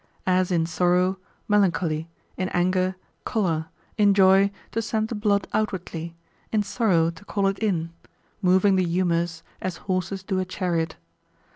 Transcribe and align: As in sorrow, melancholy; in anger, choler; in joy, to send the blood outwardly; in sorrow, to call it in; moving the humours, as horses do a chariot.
As 0.25 0.49
in 0.51 0.65
sorrow, 0.65 1.19
melancholy; 1.47 2.09
in 2.35 2.49
anger, 2.55 2.95
choler; 3.23 3.67
in 3.99 4.15
joy, 4.15 4.49
to 4.71 4.81
send 4.81 5.09
the 5.09 5.13
blood 5.13 5.47
outwardly; 5.53 6.15
in 6.51 6.63
sorrow, 6.63 7.11
to 7.11 7.23
call 7.23 7.45
it 7.45 7.59
in; 7.59 7.91
moving 8.41 8.77
the 8.77 8.83
humours, 8.83 9.43
as 9.61 9.77
horses 9.85 10.23
do 10.23 10.39
a 10.39 10.43
chariot. 10.45 10.95